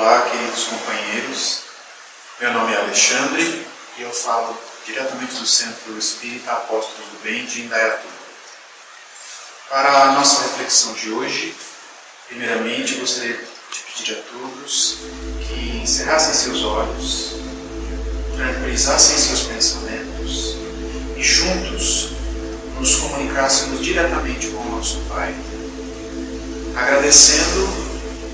Olá, 0.00 0.30
queridos 0.30 0.62
companheiros. 0.62 1.62
Meu 2.40 2.52
nome 2.52 2.72
é 2.72 2.76
Alexandre 2.76 3.66
e 3.98 4.02
eu 4.02 4.12
falo 4.12 4.56
diretamente 4.86 5.34
do 5.34 5.44
Centro 5.44 5.98
Espírita 5.98 6.52
Apóstolos 6.52 7.10
do 7.10 7.18
Bem 7.24 7.44
de 7.44 7.62
Indaiatuba. 7.62 8.12
Para 9.68 10.04
a 10.04 10.12
nossa 10.12 10.42
reflexão 10.42 10.92
de 10.92 11.10
hoje, 11.10 11.52
primeiramente 12.28 12.94
gostaria 12.94 13.38
de 13.72 13.80
pedir 13.92 14.12
a 14.12 14.22
todos 14.30 14.98
que 15.48 15.80
encerrassem 15.82 16.32
seus 16.32 16.62
olhos, 16.62 17.32
tranquilizassem 18.36 19.18
seus 19.18 19.40
pensamentos 19.52 20.54
e 21.16 21.22
juntos 21.24 22.10
nos 22.78 22.94
comunicássemos 23.00 23.84
diretamente 23.84 24.46
com 24.46 24.58
o 24.58 24.76
nosso 24.76 25.00
Pai, 25.08 25.34
agradecendo 26.76 27.66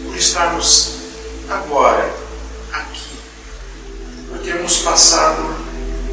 por 0.04 0.14
estarmos 0.14 1.03
agora 1.48 2.14
aqui, 2.72 3.18
por 4.28 4.38
termos 4.38 4.78
passado 4.78 5.42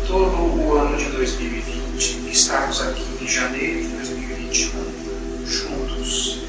todo 0.07 0.35
o 0.35 0.77
ano 0.77 0.97
de 0.97 1.05
2020 1.05 2.27
e 2.27 2.31
estarmos 2.31 2.81
aqui 2.81 3.05
em 3.21 3.27
janeiro 3.27 3.81
de 3.81 3.87
2021 3.89 5.45
juntos. 5.45 6.39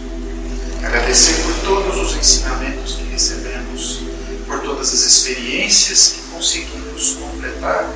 Agradecer 0.83 1.43
por 1.43 1.55
todos 1.65 1.99
os 1.99 2.17
ensinamentos 2.17 2.95
que 2.95 3.05
recebemos, 3.05 4.01
por 4.47 4.61
todas 4.61 4.93
as 4.93 5.01
experiências 5.01 6.15
que 6.17 6.21
conseguimos 6.35 7.17
completar, 7.21 7.89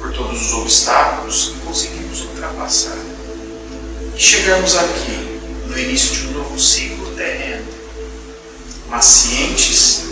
por 0.00 0.12
todos 0.12 0.42
os 0.42 0.52
obstáculos 0.54 1.52
que 1.52 1.60
conseguimos 1.60 2.22
ultrapassar. 2.22 2.98
E 4.16 4.20
chegamos 4.20 4.76
aqui 4.76 5.40
no 5.68 5.78
início 5.78 6.16
de 6.16 6.26
um 6.28 6.32
novo 6.32 6.58
ciclo 6.58 7.14
terreno, 7.14 7.51
mas 8.92 9.06
cientes 9.06 10.04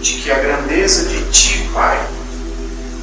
de 0.00 0.14
que 0.14 0.30
a 0.30 0.38
grandeza 0.40 1.08
de 1.08 1.22
Ti, 1.30 1.70
Pai, 1.72 2.04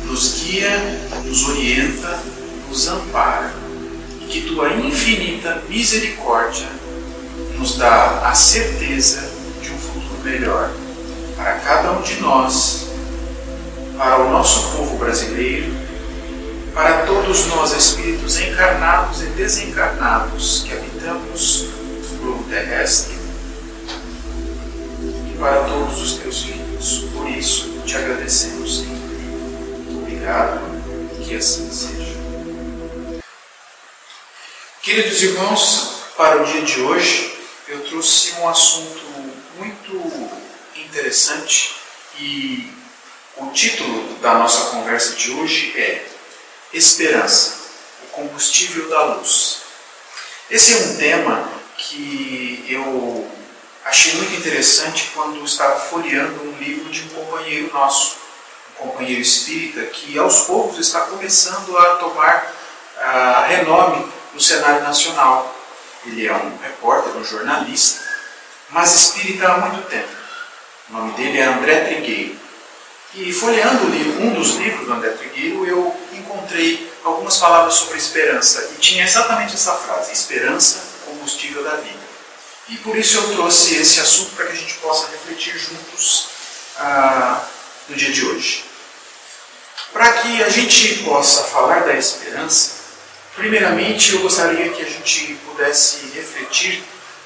nos 0.04 0.42
guia, 0.42 0.78
nos 1.24 1.48
orienta, 1.48 2.20
nos 2.68 2.88
ampara 2.90 3.54
e 4.20 4.26
que 4.26 4.42
Tua 4.42 4.74
infinita 4.74 5.64
misericórdia 5.70 6.68
nos 7.58 7.78
dá 7.78 8.28
a 8.28 8.36
certeza 8.36 9.32
de 9.62 9.72
um 9.72 9.78
futuro 9.78 10.22
melhor 10.22 10.70
para 11.38 11.54
cada 11.60 11.94
um 11.94 12.02
de 12.02 12.20
nós, 12.20 12.88
para 13.98 14.18
o 14.18 14.32
nosso 14.32 14.76
povo 14.76 14.98
brasileiro, 14.98 15.74
para 16.74 17.04
todos 17.04 17.48
nós, 17.48 17.72
espíritos 17.72 18.38
encarnados 18.38 19.22
e 19.22 19.26
desencarnados 19.28 20.66
que 20.68 20.74
habitamos 20.74 21.68
o 22.12 22.18
globo 22.22 22.44
terrestre 22.50 23.21
para 25.42 25.64
todos 25.64 26.00
os 26.00 26.20
teus 26.20 26.44
filhos. 26.44 27.06
Por 27.12 27.28
isso, 27.28 27.82
te 27.84 27.98
agradecemos, 27.98 28.78
Senhor. 28.78 29.98
Obrigado, 29.98 30.62
que 31.26 31.36
assim 31.36 31.70
seja. 31.72 32.16
Queridos 34.84 35.24
irmãos, 35.24 36.04
para 36.16 36.44
o 36.44 36.46
dia 36.46 36.62
de 36.62 36.82
hoje, 36.82 37.36
eu 37.68 37.84
trouxe 37.86 38.34
um 38.34 38.48
assunto 38.48 39.02
muito 39.58 40.32
interessante 40.76 41.74
e 42.20 42.72
o 43.38 43.48
título 43.48 44.20
da 44.20 44.36
nossa 44.36 44.70
conversa 44.70 45.16
de 45.16 45.32
hoje 45.32 45.74
é 45.76 46.06
Esperança, 46.72 47.56
o 48.04 48.08
combustível 48.12 48.88
da 48.90 49.16
luz. 49.16 49.62
Esse 50.52 50.74
é 50.74 50.78
um 50.78 50.98
tema 50.98 51.52
que 51.78 52.64
eu 52.70 53.41
achei 53.86 54.14
muito 54.16 54.36
interessante 54.36 55.12
quando 55.14 55.44
estava 55.44 55.80
folheando 55.80 56.44
um 56.44 56.58
livro 56.58 56.90
de 56.90 57.02
um 57.04 57.10
companheiro 57.10 57.72
nosso, 57.74 58.18
um 58.80 58.88
companheiro 58.88 59.22
espírita, 59.22 59.84
que 59.88 60.18
aos 60.18 60.42
poucos 60.42 60.80
está 60.80 61.02
começando 61.02 61.78
a 61.78 61.96
tomar 61.96 62.54
uh, 62.98 63.48
renome 63.48 64.12
no 64.34 64.40
cenário 64.40 64.84
nacional. 64.84 65.56
Ele 66.06 66.28
é 66.28 66.34
um 66.34 66.58
repórter, 66.58 67.16
um 67.16 67.24
jornalista, 67.24 68.02
mas 68.70 68.94
espírita 68.94 69.48
há 69.48 69.58
muito 69.58 69.88
tempo. 69.88 70.10
O 70.90 70.94
nome 70.94 71.14
dele 71.14 71.40
é 71.40 71.44
André 71.44 71.86
Trigueiro. 71.86 72.42
E 73.14 73.32
folheando 73.34 73.86
um 74.22 74.34
dos 74.34 74.56
livros 74.56 74.86
do 74.86 74.94
André 74.94 75.10
Trigueiro, 75.12 75.66
eu 75.66 75.96
encontrei 76.14 76.92
algumas 77.04 77.38
palavras 77.38 77.76
sobre 77.76 77.98
esperança. 77.98 78.70
E 78.74 78.80
tinha 78.80 79.04
exatamente 79.04 79.54
essa 79.54 79.74
frase: 79.74 80.14
esperança, 80.14 80.82
combustível 81.06 81.64
da 81.64 81.76
vida. 81.76 82.01
E 82.72 82.78
por 82.78 82.98
isso 82.98 83.18
eu 83.18 83.34
trouxe 83.34 83.76
esse 83.76 84.00
assunto 84.00 84.34
para 84.34 84.46
que 84.46 84.54
a 84.54 84.56
gente 84.56 84.76
possa 84.76 85.12
refletir 85.12 85.58
juntos 85.58 86.28
ah, 86.78 87.44
no 87.90 87.96
dia 87.98 88.12
de 88.14 88.26
hoje. 88.26 88.64
Para 89.92 90.14
que 90.14 90.42
a 90.42 90.48
gente 90.48 91.04
possa 91.04 91.44
falar 91.44 91.82
da 91.82 91.94
esperança, 91.96 92.76
primeiramente 93.36 94.14
eu 94.14 94.22
gostaria 94.22 94.70
que 94.70 94.82
a 94.82 94.90
gente 94.90 95.34
pudesse 95.46 96.12
refletir 96.16 96.82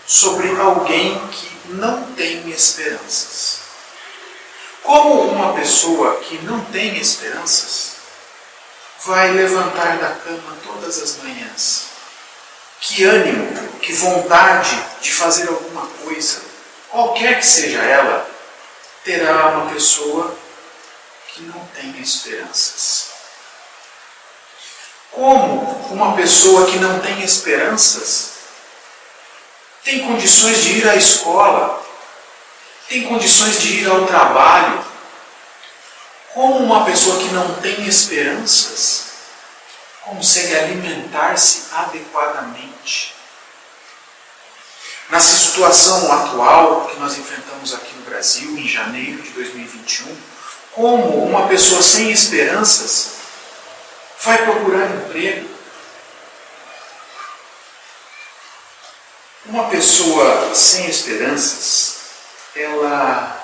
sobre 0.07 0.49
alguém 0.59 1.15
que 1.27 1.47
não 1.69 2.11
tem 2.13 2.49
esperanças. 2.49 3.59
Como 4.81 5.29
uma 5.29 5.53
pessoa 5.53 6.21
que 6.21 6.39
não 6.39 6.65
tem 6.65 6.97
esperanças 6.97 7.97
vai 9.05 9.31
levantar 9.31 9.99
da 9.99 10.09
cama 10.09 10.57
todas 10.63 10.99
as 11.03 11.17
manhãs? 11.17 11.85
Que 12.81 13.03
ânimo, 13.03 13.64
que 13.85 13.93
vontade 13.93 14.83
de 14.99 15.13
fazer 15.13 15.47
alguma 15.47 15.85
coisa, 16.03 16.41
qualquer 16.89 17.37
que 17.37 17.45
seja 17.45 17.83
ela, 17.83 18.27
terá 19.03 19.49
uma 19.49 19.71
pessoa 19.71 20.35
que 21.27 21.43
não 21.43 21.63
tem 21.67 22.01
esperanças? 22.01 23.11
Como 25.11 25.61
uma 25.91 26.15
pessoa 26.15 26.65
que 26.65 26.79
não 26.79 26.99
tem 26.99 27.23
esperanças 27.23 28.33
tem 29.83 29.99
condições 30.07 30.63
de 30.63 30.79
ir 30.79 30.89
à 30.89 30.95
escola, 30.95 31.79
tem 32.89 33.03
condições 33.03 33.61
de 33.61 33.81
ir 33.81 33.87
ao 33.87 34.07
trabalho. 34.07 34.83
Como 36.33 36.57
uma 36.57 36.83
pessoa 36.85 37.19
que 37.19 37.31
não 37.31 37.53
tem 37.61 37.85
esperanças 37.85 39.05
consegue 40.01 40.55
alimentar-se 40.55 41.67
adequadamente? 41.71 43.14
Nessa 45.09 45.37
situação 45.37 46.11
atual 46.11 46.87
que 46.87 46.99
nós 46.99 47.17
enfrentamos 47.17 47.73
aqui 47.73 47.93
no 47.95 48.05
Brasil, 48.05 48.57
em 48.57 48.67
janeiro 48.67 49.21
de 49.21 49.29
2021, 49.29 50.15
como 50.71 51.25
uma 51.25 51.47
pessoa 51.47 51.81
sem 51.81 52.11
esperanças 52.11 53.11
vai 54.21 54.43
procurar 54.43 54.87
emprego? 54.87 55.49
Uma 59.45 59.69
pessoa 59.69 60.55
sem 60.55 60.87
esperanças 60.89 61.95
ela 62.55 63.43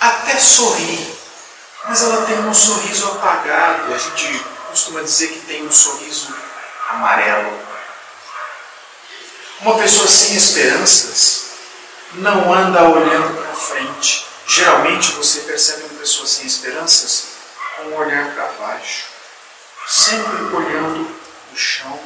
até 0.00 0.38
sorri, 0.38 1.14
mas 1.88 2.02
ela 2.02 2.24
tem 2.26 2.38
um 2.40 2.54
sorriso 2.54 3.06
apagado. 3.08 3.92
A 3.92 3.98
gente 3.98 4.44
costuma 4.68 5.00
dizer 5.00 5.28
que 5.28 5.40
tem 5.46 5.66
um 5.66 5.72
sorriso 5.72 6.34
amarelo. 6.90 7.65
Uma 9.60 9.78
pessoa 9.78 10.06
sem 10.06 10.36
esperanças 10.36 11.46
não 12.14 12.52
anda 12.52 12.82
olhando 12.84 13.42
para 13.42 13.54
frente. 13.54 14.26
Geralmente 14.46 15.12
você 15.12 15.40
percebe 15.40 15.84
uma 15.84 15.98
pessoa 15.98 16.26
sem 16.26 16.46
esperanças 16.46 17.28
com 17.76 17.82
um 17.84 17.96
olhar 17.96 18.34
para 18.34 18.46
baixo, 18.52 19.06
sempre 19.86 20.36
olhando 20.54 21.10
o 21.52 21.56
chão. 21.56 22.00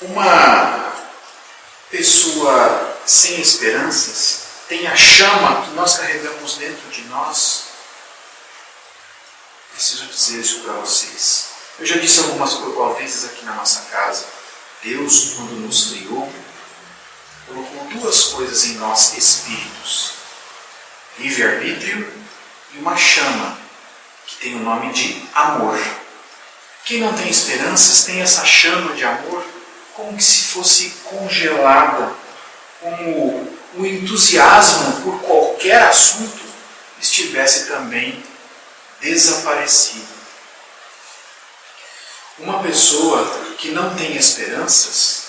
Uma 0.00 0.94
pessoa 1.90 2.98
sem 3.06 3.40
esperanças 3.40 4.42
tem 4.68 4.86
a 4.86 4.96
chama 4.96 5.62
que 5.62 5.70
nós 5.70 5.96
carregamos 5.96 6.56
dentro 6.56 6.90
de 6.90 7.02
nós. 7.04 7.68
Preciso 9.72 10.06
dizer 10.06 10.40
isso 10.40 10.60
para 10.60 10.74
vocês. 10.74 11.57
Eu 11.78 11.86
já 11.86 11.96
disse 11.96 12.20
algumas 12.20 12.54
vezes 12.98 13.24
aqui 13.26 13.44
na 13.44 13.54
nossa 13.54 13.82
casa. 13.90 14.26
Deus, 14.82 15.34
quando 15.36 15.60
nos 15.60 15.90
criou, 15.90 16.32
colocou 17.46 17.84
duas 17.92 18.24
coisas 18.24 18.64
em 18.64 18.74
nós, 18.74 19.16
espíritos: 19.16 20.12
livre-arbítrio 21.18 22.12
e 22.74 22.78
uma 22.78 22.96
chama, 22.96 23.56
que 24.26 24.36
tem 24.36 24.56
o 24.56 24.64
nome 24.64 24.92
de 24.92 25.22
amor. 25.34 25.78
Quem 26.84 27.00
não 27.00 27.12
tem 27.12 27.28
esperanças 27.28 28.04
tem 28.04 28.20
essa 28.22 28.44
chama 28.44 28.94
de 28.94 29.04
amor 29.04 29.44
como 29.98 30.16
que 30.16 30.22
se 30.22 30.44
fosse 30.44 30.90
congelada, 31.04 32.14
como 32.80 33.52
o 33.74 33.84
entusiasmo 33.84 35.02
por 35.02 35.20
qualquer 35.20 35.82
assunto 35.82 36.40
estivesse 37.00 37.66
também 37.66 38.22
desaparecido. 39.00 40.17
Uma 42.38 42.62
pessoa 42.62 43.24
que 43.58 43.70
não 43.70 43.94
tem 43.96 44.16
esperanças 44.16 45.28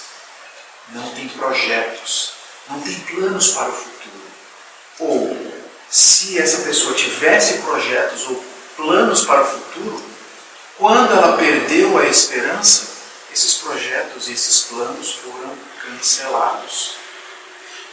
não 0.90 1.10
tem 1.12 1.28
projetos, 1.30 2.34
não 2.70 2.80
tem 2.82 3.00
planos 3.00 3.50
para 3.50 3.70
o 3.70 3.74
futuro. 3.74 4.24
Ou, 5.00 5.52
se 5.90 6.40
essa 6.40 6.64
pessoa 6.64 6.94
tivesse 6.94 7.60
projetos 7.60 8.28
ou 8.28 8.44
planos 8.76 9.22
para 9.22 9.42
o 9.42 9.46
futuro, 9.46 10.04
quando 10.78 11.12
ela 11.12 11.38
perdeu 11.38 11.98
a 11.98 12.06
esperança, 12.06 12.90
esses 13.34 13.56
projetos 13.56 14.28
e 14.28 14.34
esses 14.34 14.62
planos 14.62 15.14
foram 15.14 15.54
cancelados. 15.84 16.96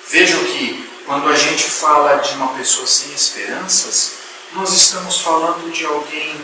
Vejam 0.09 0.43
que 0.45 0.89
quando 1.05 1.29
a 1.29 1.37
gente 1.37 1.65
fala 1.65 2.17
de 2.17 2.35
uma 2.35 2.55
pessoa 2.55 2.87
sem 2.87 3.13
esperanças, 3.13 4.13
nós 4.53 4.73
estamos 4.73 5.21
falando 5.21 5.71
de 5.73 5.85
alguém 5.85 6.41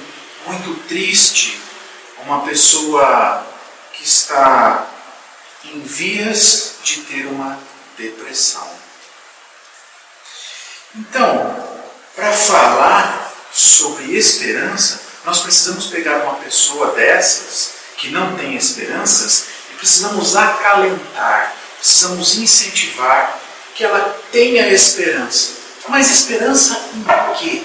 muito 0.46 0.88
triste, 0.88 1.61
uma 2.26 2.42
pessoa 2.42 3.46
que 3.92 4.04
está 4.04 4.86
em 5.64 5.80
vias 5.80 6.74
de 6.82 7.02
ter 7.02 7.26
uma 7.26 7.58
depressão. 7.96 8.68
Então, 10.94 11.80
para 12.14 12.32
falar 12.32 13.32
sobre 13.52 14.16
esperança, 14.16 15.00
nós 15.24 15.40
precisamos 15.40 15.86
pegar 15.86 16.24
uma 16.24 16.34
pessoa 16.36 16.92
dessas 16.92 17.74
que 17.96 18.10
não 18.10 18.36
tem 18.36 18.56
esperanças 18.56 19.46
e 19.70 19.74
precisamos 19.74 20.36
acalentar, 20.36 21.54
precisamos 21.78 22.36
incentivar 22.36 23.38
que 23.74 23.84
ela 23.84 24.20
tenha 24.30 24.68
esperança. 24.68 25.52
Mas 25.88 26.10
esperança 26.10 26.80
em 26.94 27.34
quê? 27.36 27.62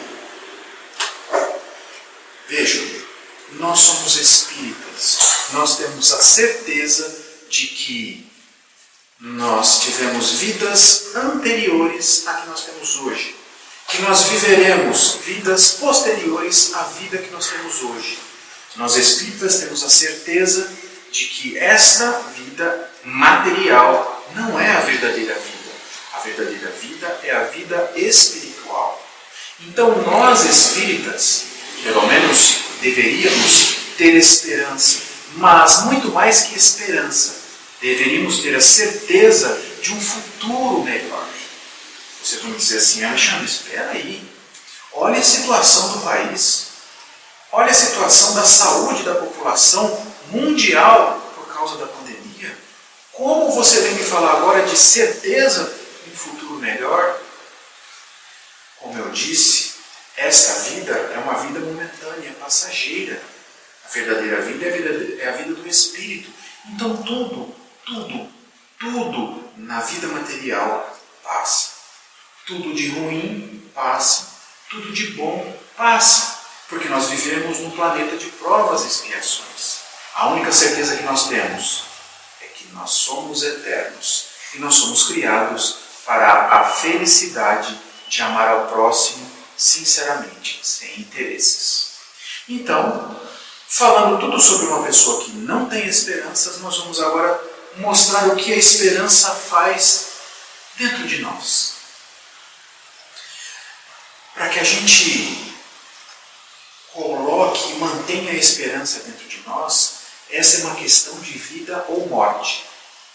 Vejam, 2.48 3.07
nós 3.54 3.80
somos 3.80 4.16
espíritas, 4.18 5.20
nós 5.54 5.78
temos 5.78 6.12
a 6.12 6.22
certeza 6.22 7.26
de 7.50 7.68
que 7.68 8.28
nós 9.20 9.82
tivemos 9.82 10.34
vidas 10.34 11.16
anteriores 11.16 12.28
à 12.28 12.34
que 12.34 12.48
nós 12.48 12.66
temos 12.66 12.98
hoje, 12.98 13.36
que 13.88 14.02
nós 14.02 14.24
viveremos 14.24 15.20
vidas 15.26 15.72
posteriores 15.72 16.74
à 16.76 16.84
vida 16.84 17.18
que 17.18 17.32
nós 17.32 17.48
temos 17.48 17.82
hoje. 17.82 18.20
Nós 18.76 18.96
espíritas 18.96 19.60
temos 19.60 19.84
a 19.84 19.90
certeza 19.90 20.70
de 21.12 21.26
que 21.26 21.58
esta 21.58 22.12
vida 22.36 22.92
material 23.04 24.26
não 24.36 24.60
é 24.60 24.72
a 24.72 24.82
verdadeira 24.82 25.34
vida. 25.34 25.72
A 26.14 26.20
verdadeira 26.20 26.70
vida 26.72 27.20
é 27.24 27.32
a 27.32 27.44
vida 27.46 27.94
espiritual. 27.96 29.04
Então 29.62 30.00
nós 30.04 30.46
espíritas, 30.46 31.46
pelo 31.82 32.06
menos 32.06 32.67
deveríamos 32.82 33.78
ter 33.98 34.16
esperança, 34.16 35.00
mas 35.36 35.86
muito 35.86 36.10
mais 36.12 36.44
que 36.44 36.58
esperança, 36.58 37.36
deveríamos 37.82 38.40
ter 38.40 38.56
a 38.56 38.62
certeza 38.62 39.60
de 39.82 39.94
um 39.94 40.02
futuro 40.02 40.84
melhor. 40.84 41.28
Você 42.24 42.38
vai 42.38 42.52
me 42.52 42.58
dizer 42.58 42.78
assim, 42.78 43.04
Alexandre, 43.04 43.46
espera 43.46 43.92
aí. 43.92 44.22
Olha 44.94 45.20
a 45.20 45.24
situação 45.24 45.94
do 45.94 46.00
país. 46.00 46.68
Olha 47.52 47.72
a 47.72 47.74
situação 47.74 48.36
da 48.36 48.44
saúde 48.44 49.04
da 49.04 49.16
população 49.16 50.06
mundial 50.32 51.32
por 51.36 51.48
causa 51.54 51.78
da 51.78 51.88
pandemia. 51.88 52.58
Como 53.14 53.52
você 53.52 53.80
vem 53.82 53.94
me 53.94 54.04
falar 54.04 54.34
agora 54.34 54.66
de 54.66 54.78
certeza 54.78 55.74
de 56.04 56.12
um 56.12 56.16
futuro 56.16 56.56
melhor? 56.56 57.20
Como 58.80 58.98
eu 58.98 59.10
disse, 59.10 59.67
esta 60.18 60.54
vida 60.72 60.94
é 61.14 61.20
uma 61.20 61.36
vida 61.36 61.60
momentânea, 61.60 62.34
passageira. 62.40 63.22
A 63.86 63.90
verdadeira 63.90 64.42
vida 64.42 64.66
é 64.66 64.70
a 64.70 64.76
vida, 64.76 65.24
é 65.24 65.30
a 65.30 65.32
vida 65.34 65.54
do 65.54 65.68
Espírito. 65.68 66.32
Então 66.66 66.98
tudo, 67.04 67.56
tudo, 67.86 68.28
tudo 68.80 69.50
na 69.58 69.80
vida 69.82 70.08
material 70.08 71.00
passa. 71.24 71.70
Tudo 72.48 72.74
de 72.74 72.90
ruim 72.90 73.72
passa. 73.76 74.28
Tudo 74.70 74.92
de 74.92 75.12
bom 75.12 75.56
passa. 75.78 76.40
Porque 76.68 76.90
nós 76.90 77.10
vivemos 77.10 77.60
num 77.60 77.72
planeta 77.72 78.18
de 78.18 78.26
provas 78.32 78.84
e 78.84 78.88
expiações. 78.88 79.82
A 80.16 80.30
única 80.30 80.52
certeza 80.52 80.98
que 80.98 81.04
nós 81.04 81.30
temos 81.30 81.84
é 82.42 82.48
que 82.48 82.68
nós 82.74 82.90
somos 82.90 83.44
eternos 83.44 84.30
e 84.56 84.58
nós 84.58 84.74
somos 84.74 85.08
criados 85.10 85.78
para 86.04 86.60
a 86.60 86.64
felicidade 86.64 87.80
de 88.10 88.22
amar 88.24 88.48
ao 88.48 88.68
próximo 88.68 89.37
sinceramente, 89.58 90.60
sem 90.64 91.00
interesses. 91.00 91.88
Então, 92.48 93.20
falando 93.68 94.20
tudo 94.20 94.40
sobre 94.40 94.68
uma 94.68 94.84
pessoa 94.84 95.24
que 95.24 95.32
não 95.32 95.68
tem 95.68 95.88
esperanças, 95.88 96.60
nós 96.60 96.78
vamos 96.78 97.02
agora 97.02 97.42
mostrar 97.78 98.28
o 98.28 98.36
que 98.36 98.54
a 98.54 98.58
esperança 98.58 99.34
faz 99.34 100.08
dentro 100.78 101.08
de 101.08 101.22
nós. 101.22 101.74
Para 104.34 104.50
que 104.50 104.60
a 104.60 104.64
gente 104.64 105.56
coloque 106.94 107.72
e 107.72 107.76
mantenha 107.76 108.32
a 108.32 108.36
esperança 108.36 109.00
dentro 109.00 109.28
de 109.28 109.42
nós, 109.48 109.98
essa 110.30 110.58
é 110.58 110.64
uma 110.66 110.76
questão 110.76 111.20
de 111.20 111.38
vida 111.38 111.84
ou 111.90 112.08
morte. 112.08 112.66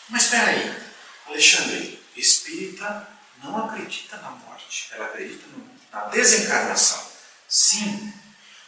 Mas 0.08 0.24
espera 0.24 0.50
aí, 0.50 0.82
Alexandre, 1.28 2.02
espírita 2.16 3.08
não 3.42 3.64
acredita 3.64 4.16
na 4.18 4.30
morte, 4.30 4.88
ela 4.92 5.06
acredita 5.06 5.44
na 5.92 6.00
desencarnação. 6.06 7.02
Sim, 7.48 8.12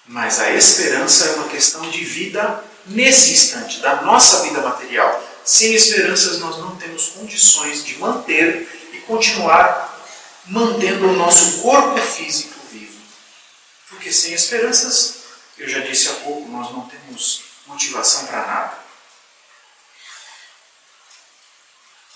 mas 0.07 0.41
a 0.41 0.51
esperança 0.51 1.25
é 1.27 1.35
uma 1.37 1.49
questão 1.49 1.89
de 1.89 2.05
vida 2.05 2.63
nesse 2.87 3.33
instante, 3.33 3.81
da 3.81 4.03
nossa 4.03 4.43
vida 4.43 4.61
material. 4.61 5.23
Sem 5.45 5.75
esperanças, 5.75 6.39
nós 6.39 6.59
não 6.59 6.77
temos 6.77 7.09
condições 7.09 7.85
de 7.85 7.99
manter 7.99 8.91
e 8.93 8.99
continuar 9.01 9.91
mantendo 10.47 11.09
o 11.09 11.17
nosso 11.17 11.63
corpo 11.63 11.99
físico 12.01 12.55
vivo. 12.71 13.01
Porque 13.89 14.13
sem 14.13 14.35
esperanças, 14.35 15.25
eu 15.57 15.69
já 15.69 15.81
disse 15.81 16.09
há 16.09 16.13
pouco, 16.15 16.51
nós 16.51 16.71
não 16.73 16.87
temos 16.89 17.43
motivação 17.67 18.27
para 18.27 18.47
nada. 18.47 18.84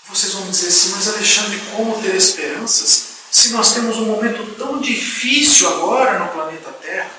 Vocês 0.09 0.33
vão 0.33 0.49
dizer 0.49 0.67
assim, 0.67 0.91
mas 0.95 1.07
Alexandre, 1.07 1.61
como 1.75 2.01
ter 2.01 2.15
esperanças 2.15 3.09
se 3.31 3.49
nós 3.49 3.73
temos 3.73 3.97
um 3.97 4.05
momento 4.05 4.55
tão 4.55 4.81
difícil 4.81 5.67
agora 5.67 6.17
no 6.19 6.29
planeta 6.29 6.71
Terra, 6.71 7.11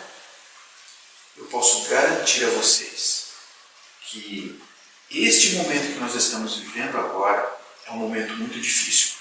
eu 1.36 1.44
posso 1.44 1.88
garantir 1.88 2.44
a 2.44 2.50
vocês 2.50 3.26
que 4.02 4.60
este 5.10 5.54
momento 5.56 5.94
que 5.94 6.00
nós 6.00 6.14
estamos 6.14 6.56
vivendo 6.56 6.98
agora 6.98 7.58
é 7.86 7.92
um 7.92 7.96
momento 7.96 8.32
muito 8.34 8.60
difícil. 8.60 9.12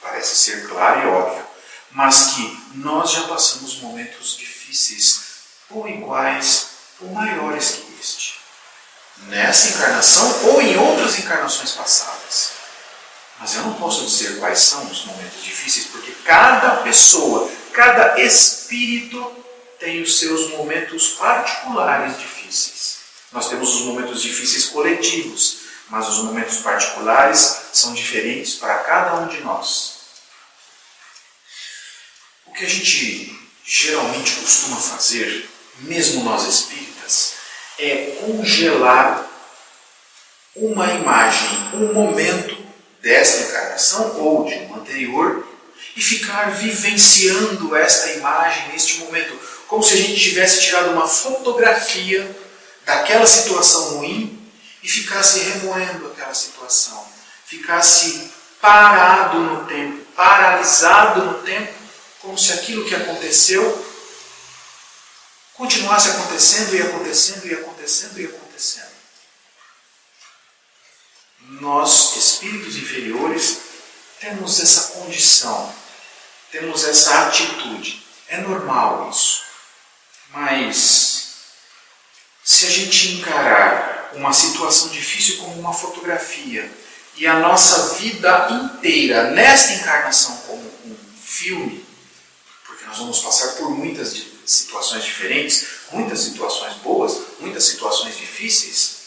Parece 0.00 0.36
ser 0.36 0.68
claro 0.68 1.02
e 1.02 1.06
óbvio, 1.06 1.46
mas 1.90 2.34
que 2.34 2.62
nós 2.76 3.12
já 3.12 3.22
passamos 3.28 3.76
momentos 3.80 4.36
difíceis 4.36 5.20
ou 5.70 5.86
iguais 5.86 6.68
ou 7.00 7.10
maiores 7.10 7.70
que 7.72 8.00
este. 8.00 8.38
Nessa 9.26 9.68
encarnação 9.70 10.46
ou 10.46 10.62
em 10.62 10.78
outras 10.78 11.18
encarnações 11.18 11.72
passadas. 11.72 12.17
Mas 13.40 13.54
eu 13.54 13.62
não 13.62 13.74
posso 13.74 14.04
dizer 14.04 14.38
quais 14.38 14.58
são 14.58 14.84
os 14.90 15.04
momentos 15.04 15.42
difíceis, 15.42 15.86
porque 15.86 16.10
cada 16.24 16.76
pessoa, 16.82 17.50
cada 17.72 18.20
espírito 18.20 19.32
tem 19.78 20.02
os 20.02 20.18
seus 20.18 20.50
momentos 20.50 21.10
particulares 21.10 22.18
difíceis. 22.18 22.98
Nós 23.30 23.48
temos 23.48 23.74
os 23.74 23.82
momentos 23.82 24.22
difíceis 24.22 24.66
coletivos, 24.66 25.58
mas 25.88 26.08
os 26.08 26.18
momentos 26.24 26.58
particulares 26.58 27.60
são 27.72 27.94
diferentes 27.94 28.54
para 28.54 28.78
cada 28.78 29.14
um 29.16 29.28
de 29.28 29.40
nós. 29.40 29.98
O 32.46 32.52
que 32.52 32.64
a 32.64 32.68
gente 32.68 33.38
geralmente 33.64 34.36
costuma 34.36 34.76
fazer, 34.76 35.48
mesmo 35.80 36.24
nós 36.24 36.44
espíritas, 36.44 37.34
é 37.78 38.16
congelar 38.20 39.28
uma 40.56 40.86
imagem, 40.86 41.48
um 41.74 41.92
momento 41.92 42.67
desta 43.08 43.44
encarnação 43.44 44.18
ou 44.18 44.44
de 44.44 44.54
uma 44.66 44.80
anterior 44.80 45.48
e 45.96 46.02
ficar 46.02 46.50
vivenciando 46.50 47.74
esta 47.74 48.10
imagem 48.10 48.68
neste 48.68 48.98
momento, 48.98 49.34
como 49.66 49.82
se 49.82 49.94
a 49.94 49.96
gente 49.96 50.20
tivesse 50.20 50.60
tirado 50.60 50.90
uma 50.90 51.08
fotografia 51.08 52.36
daquela 52.84 53.24
situação 53.24 53.96
ruim 53.96 54.38
e 54.82 54.88
ficasse 54.88 55.40
remoendo 55.40 56.08
aquela 56.08 56.34
situação, 56.34 57.02
ficasse 57.46 58.30
parado 58.60 59.38
no 59.38 59.64
tempo, 59.64 60.04
paralisado 60.14 61.24
no 61.24 61.34
tempo, 61.42 61.72
como 62.20 62.36
se 62.36 62.52
aquilo 62.52 62.84
que 62.84 62.94
aconteceu 62.94 63.86
continuasse 65.54 66.10
acontecendo 66.10 66.76
e 66.76 66.82
acontecendo 66.82 67.46
e 67.46 67.54
acontecendo 67.54 68.20
e 68.20 68.26
acontecendo 68.26 68.87
nós, 71.48 72.14
espíritos 72.16 72.76
inferiores, 72.76 73.60
temos 74.20 74.60
essa 74.60 74.92
condição, 74.92 75.72
temos 76.52 76.84
essa 76.84 77.26
atitude. 77.26 78.04
É 78.28 78.38
normal 78.38 79.08
isso. 79.10 79.44
Mas 80.30 81.28
se 82.44 82.66
a 82.66 82.70
gente 82.70 83.12
encarar 83.12 84.10
uma 84.14 84.32
situação 84.32 84.88
difícil 84.88 85.38
como 85.38 85.58
uma 85.58 85.72
fotografia 85.72 86.70
e 87.16 87.26
a 87.26 87.38
nossa 87.40 87.94
vida 87.94 88.48
inteira 88.50 89.30
nesta 89.30 89.72
encarnação 89.74 90.36
como 90.46 90.62
um 90.84 90.96
filme, 91.22 91.84
porque 92.66 92.84
nós 92.84 92.98
vamos 92.98 93.20
passar 93.20 93.48
por 93.56 93.70
muitas 93.70 94.22
situações 94.44 95.04
diferentes, 95.04 95.66
muitas 95.92 96.20
situações 96.20 96.74
boas, 96.74 97.18
muitas 97.40 97.64
situações 97.64 98.16
difíceis, 98.16 98.97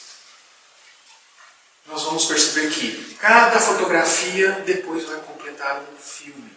nós 1.87 2.03
vamos 2.03 2.25
perceber 2.25 2.69
que 2.69 3.15
cada 3.19 3.59
fotografia 3.59 4.51
depois 4.65 5.05
vai 5.05 5.19
completar 5.21 5.81
um 5.81 5.97
filme. 5.97 6.51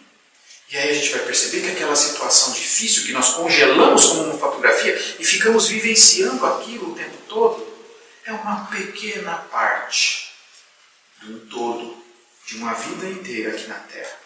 E 0.69 0.77
aí 0.77 0.89
a 0.89 0.93
gente 0.93 1.11
vai 1.11 1.25
perceber 1.25 1.61
que 1.61 1.71
aquela 1.71 1.95
situação 1.95 2.53
difícil 2.53 3.05
que 3.05 3.11
nós 3.11 3.29
congelamos 3.35 4.05
como 4.07 4.23
uma 4.23 4.37
fotografia 4.37 4.95
e 5.19 5.25
ficamos 5.25 5.67
vivenciando 5.67 6.45
aquilo 6.45 6.91
o 6.91 6.95
tempo 6.95 7.17
todo, 7.27 7.75
é 8.25 8.33
uma 8.33 8.65
pequena 8.65 9.35
parte 9.51 10.31
do 11.21 11.39
todo 11.47 12.03
de 12.47 12.57
uma 12.57 12.73
vida 12.73 13.07
inteira 13.07 13.51
aqui 13.51 13.67
na 13.67 13.75
Terra. 13.75 14.17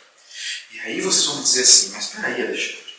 E 0.72 0.80
aí 0.82 1.02
vocês 1.02 1.26
vão 1.26 1.42
dizer 1.42 1.62
assim, 1.62 1.92
mas 1.92 2.08
peraí, 2.08 2.42
Alexandre, 2.42 2.90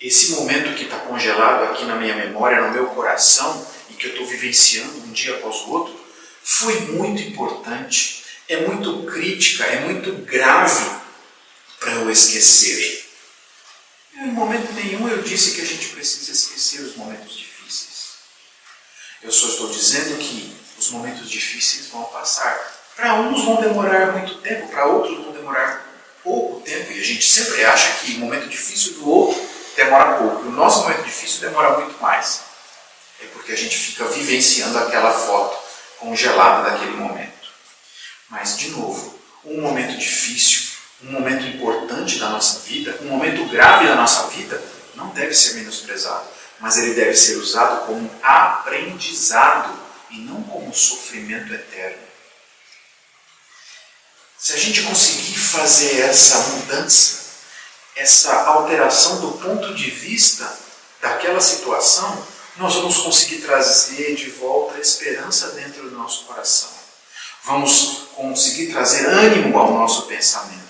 esse 0.00 0.30
momento 0.30 0.74
que 0.76 0.84
está 0.84 0.98
congelado 1.00 1.64
aqui 1.64 1.84
na 1.84 1.96
minha 1.96 2.14
memória, 2.14 2.62
no 2.62 2.72
meu 2.72 2.86
coração, 2.86 3.66
e 3.90 3.94
que 3.94 4.06
eu 4.06 4.10
estou 4.12 4.26
vivenciando 4.26 4.98
um 5.00 5.12
dia 5.12 5.36
após 5.36 5.56
o 5.56 5.70
outro, 5.70 5.99
foi 6.42 6.80
muito 6.80 7.22
importante, 7.22 8.24
é 8.48 8.66
muito 8.66 9.04
crítica, 9.04 9.64
é 9.64 9.80
muito 9.80 10.12
grave 10.24 11.00
para 11.78 11.92
eu 11.92 12.10
esquecer. 12.10 13.08
Em 14.14 14.32
momento 14.32 14.72
nenhum 14.72 15.08
eu 15.08 15.22
disse 15.22 15.52
que 15.52 15.60
a 15.60 15.64
gente 15.64 15.88
precisa 15.88 16.32
esquecer 16.32 16.80
os 16.80 16.96
momentos 16.96 17.36
difíceis. 17.36 17.90
Eu 19.22 19.30
só 19.30 19.48
estou 19.48 19.70
dizendo 19.70 20.18
que 20.18 20.54
os 20.78 20.90
momentos 20.90 21.30
difíceis 21.30 21.86
vão 21.88 22.04
passar. 22.04 22.58
Para 22.96 23.14
uns 23.14 23.44
vão 23.44 23.60
demorar 23.60 24.12
muito 24.12 24.34
tempo, 24.40 24.68
para 24.68 24.86
outros 24.86 25.16
vão 25.24 25.32
demorar 25.32 25.86
pouco 26.22 26.60
tempo, 26.60 26.92
e 26.92 27.00
a 27.00 27.04
gente 27.04 27.26
sempre 27.26 27.64
acha 27.64 28.04
que 28.04 28.12
o 28.14 28.18
momento 28.18 28.48
difícil 28.48 28.94
do 28.94 29.08
outro 29.08 29.40
demora 29.76 30.18
pouco. 30.18 30.48
O 30.48 30.52
nosso 30.52 30.80
momento 30.80 31.04
difícil 31.04 31.40
demora 31.40 31.78
muito 31.78 32.00
mais. 32.00 32.42
É 33.22 33.26
porque 33.26 33.52
a 33.52 33.56
gente 33.56 33.76
fica 33.76 34.04
vivenciando 34.06 34.78
aquela 34.78 35.12
foto 35.12 35.59
congelada 36.00 36.70
daquele 36.70 36.96
momento. 36.96 37.50
Mas, 38.28 38.56
de 38.56 38.70
novo, 38.70 39.18
um 39.44 39.60
momento 39.60 39.96
difícil, 39.96 40.70
um 41.04 41.12
momento 41.12 41.46
importante 41.46 42.18
da 42.18 42.30
nossa 42.30 42.60
vida, 42.60 42.98
um 43.02 43.08
momento 43.08 43.48
grave 43.48 43.86
da 43.86 43.94
nossa 43.94 44.26
vida, 44.28 44.60
não 44.94 45.08
deve 45.10 45.34
ser 45.34 45.54
menosprezado, 45.54 46.26
mas 46.58 46.76
ele 46.76 46.94
deve 46.94 47.16
ser 47.16 47.36
usado 47.36 47.86
como 47.86 48.10
aprendizado 48.22 49.78
e 50.10 50.18
não 50.18 50.42
como 50.42 50.74
sofrimento 50.74 51.52
eterno. 51.54 52.02
Se 54.38 54.54
a 54.54 54.56
gente 54.56 54.82
conseguir 54.82 55.38
fazer 55.38 56.00
essa 56.00 56.38
mudança, 56.38 57.20
essa 57.94 58.34
alteração 58.44 59.20
do 59.20 59.32
ponto 59.38 59.74
de 59.74 59.90
vista 59.90 60.58
daquela 61.00 61.40
situação, 61.40 62.26
nós 62.56 62.74
vamos 62.74 62.98
conseguir 62.98 63.38
trazer 63.42 64.14
de 64.16 64.30
volta 64.30 64.76
a 64.76 64.80
esperança 64.80 65.50
dentro 65.52 65.88
do 65.88 65.96
nosso 65.96 66.24
coração. 66.24 66.70
Vamos 67.44 68.08
conseguir 68.14 68.72
trazer 68.72 69.06
ânimo 69.06 69.58
ao 69.58 69.72
nosso 69.72 70.06
pensamento. 70.06 70.60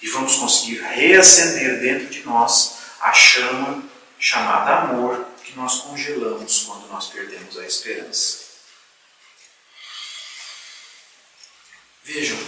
E 0.00 0.08
vamos 0.08 0.36
conseguir 0.36 0.80
reacender 0.80 1.80
dentro 1.80 2.08
de 2.08 2.22
nós 2.24 2.78
a 3.00 3.12
chama 3.12 3.82
chamada 4.18 4.82
amor 4.82 5.26
que 5.44 5.56
nós 5.56 5.80
congelamos 5.80 6.64
quando 6.64 6.88
nós 6.88 7.06
perdemos 7.08 7.58
a 7.58 7.64
esperança. 7.64 8.38
Vejam, 12.04 12.38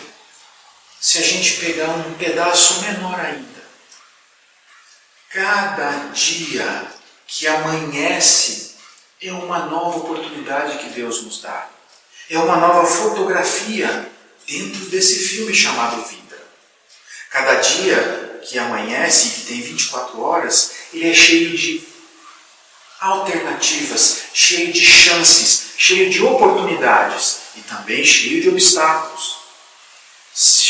se 1.01 1.19
a 1.19 1.23
gente 1.23 1.61
pegar 1.61 1.91
um 1.91 2.15
pedaço 2.15 2.81
menor 2.81 3.19
ainda, 3.21 3.65
cada 5.31 6.09
dia 6.09 6.93
que 7.27 7.47
amanhece 7.47 8.75
é 9.23 9.33
uma 9.33 9.67
nova 9.67 9.99
oportunidade 9.99 10.79
que 10.79 10.91
Deus 10.91 11.23
nos 11.23 11.41
dá. 11.41 11.69
É 12.29 12.39
uma 12.39 12.57
nova 12.57 12.87
fotografia 12.87 14.11
dentro 14.47 14.87
desse 14.87 15.19
filme 15.29 15.55
chamado 15.55 16.03
vida. 16.05 16.39
Cada 17.31 17.55
dia 17.57 18.41
que 18.45 18.59
amanhece 18.59 19.31
que 19.31 19.47
tem 19.47 19.61
24 19.63 20.21
horas, 20.21 20.73
ele 20.93 21.11
é 21.11 21.15
cheio 21.15 21.57
de 21.57 21.87
alternativas, 23.01 24.25
cheio 24.33 24.73
de 24.73 24.85
chances, 24.85 25.73
cheio 25.77 26.11
de 26.11 26.23
oportunidades 26.23 27.39
e 27.57 27.61
também 27.63 28.05
cheio 28.05 28.43
de 28.43 28.49
obstáculos 28.49 29.45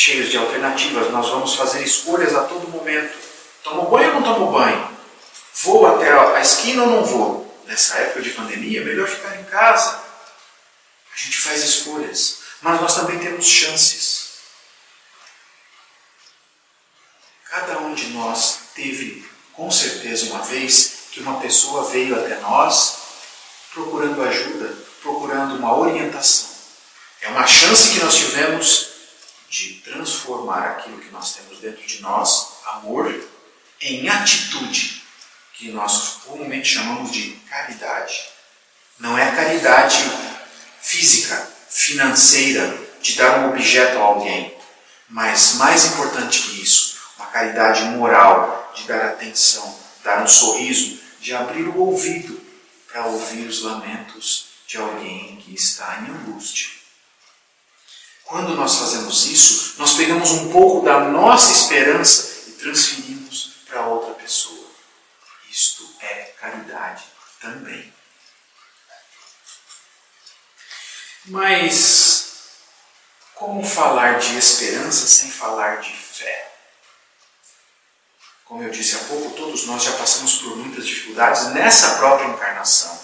cheios 0.04 0.30
de 0.30 0.36
alternativas. 0.36 1.10
Nós 1.10 1.28
vamos 1.30 1.54
fazer 1.54 1.82
escolhas 1.82 2.34
a 2.34 2.42
todo 2.44 2.68
momento. 2.68 3.16
Tomo 3.62 3.88
banho 3.88 4.14
ou 4.14 4.20
não 4.20 4.34
tomo 4.34 4.52
banho? 4.52 4.93
Vou 5.62 5.86
até 5.86 6.10
a 6.10 6.40
esquina 6.40 6.82
ou 6.82 6.90
não 6.90 7.04
vou? 7.04 7.62
Nessa 7.66 7.96
época 7.98 8.22
de 8.22 8.30
pandemia, 8.30 8.80
é 8.80 8.84
melhor 8.84 9.08
ficar 9.08 9.40
em 9.40 9.44
casa. 9.44 10.02
A 11.14 11.16
gente 11.16 11.38
faz 11.38 11.62
escolhas, 11.62 12.38
mas 12.60 12.80
nós 12.80 12.94
também 12.96 13.18
temos 13.18 13.46
chances. 13.46 14.24
Cada 17.48 17.78
um 17.78 17.94
de 17.94 18.08
nós 18.08 18.58
teve, 18.74 19.24
com 19.52 19.70
certeza, 19.70 20.26
uma 20.26 20.42
vez 20.42 21.04
que 21.12 21.20
uma 21.20 21.40
pessoa 21.40 21.88
veio 21.88 22.18
até 22.18 22.40
nós 22.40 22.96
procurando 23.72 24.22
ajuda, 24.22 24.76
procurando 25.00 25.56
uma 25.56 25.76
orientação. 25.76 26.50
É 27.20 27.28
uma 27.28 27.46
chance 27.46 27.92
que 27.92 28.00
nós 28.00 28.16
tivemos 28.16 28.88
de 29.48 29.74
transformar 29.84 30.62
aquilo 30.70 30.98
que 30.98 31.10
nós 31.10 31.34
temos 31.34 31.58
dentro 31.60 31.86
de 31.86 32.02
nós, 32.02 32.54
amor, 32.66 33.14
em 33.80 34.08
atitude, 34.08 34.93
que 35.64 35.70
nós 35.70 36.18
comumente 36.26 36.74
chamamos 36.74 37.10
de 37.10 37.30
caridade. 37.48 38.28
Não 38.98 39.16
é 39.16 39.34
caridade 39.34 39.96
física, 40.82 41.36
financeira, 41.70 42.78
de 43.00 43.16
dar 43.16 43.38
um 43.38 43.48
objeto 43.48 43.96
a 43.96 44.02
alguém, 44.02 44.54
mas 45.08 45.54
mais 45.54 45.86
importante 45.86 46.42
que 46.42 46.62
isso, 46.62 46.98
uma 47.16 47.28
caridade 47.28 47.82
moral, 47.96 48.72
de 48.76 48.82
dar 48.86 49.06
atenção, 49.06 49.80
dar 50.02 50.22
um 50.22 50.28
sorriso, 50.28 51.00
de 51.18 51.34
abrir 51.34 51.66
o 51.66 51.78
ouvido 51.78 52.38
para 52.86 53.06
ouvir 53.06 53.46
os 53.46 53.62
lamentos 53.62 54.48
de 54.66 54.76
alguém 54.76 55.36
que 55.36 55.54
está 55.54 56.02
em 56.02 56.10
angústia. 56.10 56.68
Quando 58.24 58.54
nós 58.54 58.76
fazemos 58.76 59.24
isso, 59.24 59.76
nós 59.78 59.94
pegamos 59.94 60.30
um 60.30 60.52
pouco 60.52 60.84
da 60.84 61.08
nossa 61.08 61.52
esperança 61.52 62.50
e 62.50 62.52
transferimos 62.52 63.54
para 63.66 63.86
outra 63.86 64.12
pessoa. 64.12 64.64
Isto 65.54 65.88
é 66.00 66.34
caridade 66.40 67.04
também. 67.44 67.92
Mas 71.26 72.24
como 73.34 73.64
falar 73.64 74.18
de 74.18 74.38
esperança 74.38 75.06
sem 75.06 75.30
falar 75.30 75.76
de 75.76 75.92
fé? 75.92 76.52
Como 78.44 78.62
eu 78.62 78.70
disse 78.70 78.96
há 78.96 78.98
pouco, 79.00 79.36
todos 79.36 79.66
nós 79.66 79.82
já 79.82 79.92
passamos 79.92 80.36
por 80.36 80.56
muitas 80.56 80.86
dificuldades 80.86 81.48
nessa 81.48 81.96
própria 81.96 82.28
encarnação. 82.28 82.98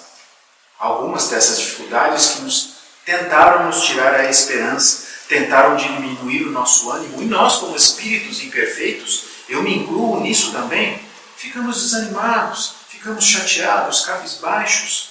Algumas 0.78 1.28
dessas 1.28 1.59
dificuldades 1.59 2.26
que 2.28 2.42
nos 2.42 2.75
tentaram 3.04 3.66
nos 3.66 3.85
tirar 3.85 4.14
a 4.14 4.30
esperança, 4.30 5.09
tentaram 5.28 5.76
diminuir 5.76 6.47
o 6.47 6.50
nosso 6.50 6.90
ânimo, 6.90 7.23
e 7.23 7.25
nós, 7.25 7.56
como 7.56 7.76
espíritos 7.76 8.40
imperfeitos, 8.42 9.25
eu 9.49 9.62
me 9.62 9.75
incluo 9.75 10.20
nisso 10.20 10.52
também, 10.52 11.02
ficamos 11.37 11.82
desanimados, 11.82 12.79
ficamos 13.00 13.25
chateados, 13.25 14.04
cabisbaixos. 14.04 15.09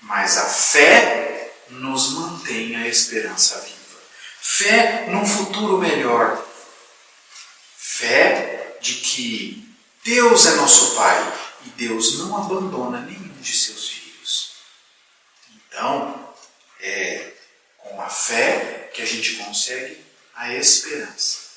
Mas 0.00 0.38
a 0.38 0.48
fé 0.48 1.52
nos 1.68 2.12
mantém 2.12 2.74
a 2.76 2.88
esperança 2.88 3.60
viva. 3.60 4.00
Fé 4.40 5.06
num 5.08 5.26
futuro 5.26 5.76
melhor. 5.76 6.42
Fé 7.76 8.78
de 8.80 8.94
que 8.94 9.76
Deus 10.02 10.46
é 10.46 10.52
nosso 10.52 10.94
Pai 10.94 11.38
e 11.66 11.68
Deus 11.70 12.18
não 12.18 12.34
abandona 12.34 13.02
nenhum 13.02 13.38
de 13.40 13.54
seus 13.54 13.90
filhos. 13.90 14.52
Então, 15.50 16.34
é 16.80 17.34
com 17.76 18.00
a 18.00 18.08
fé 18.08 18.90
que 18.94 19.02
a 19.02 19.06
gente 19.06 19.34
consegue 19.34 20.02
a 20.34 20.54
esperança. 20.54 21.50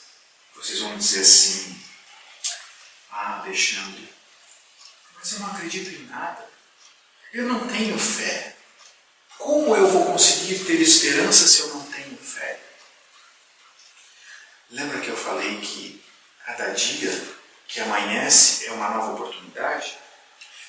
Vocês 0.54 0.82
vão 0.82 0.98
dizer 0.98 1.22
assim: 1.22 1.82
Ah, 3.10 3.40
Alexandre, 3.40 4.14
mas 5.24 5.32
eu 5.32 5.40
não 5.40 5.52
acredito 5.52 5.90
em 5.90 6.06
nada. 6.08 6.46
Eu 7.34 7.46
não 7.46 7.66
tenho 7.66 7.98
fé. 7.98 8.58
Como 9.38 9.74
eu 9.74 9.88
vou 9.88 10.06
conseguir 10.06 10.60
ter 10.66 10.82
esperança 10.82 11.48
se 11.48 11.62
eu 11.62 11.70
não 11.70 11.82
tenho 11.84 12.18
fé? 12.18 12.60
Lembra 14.70 15.00
que 15.00 15.08
eu 15.08 15.16
falei 15.16 15.62
que 15.62 16.04
cada 16.46 16.72
dia 16.72 17.24
que 17.70 17.80
amanhece 17.80 18.66
é 18.66 18.74
uma 18.74 18.90
nova 18.90 19.14
oportunidade? 19.14 19.98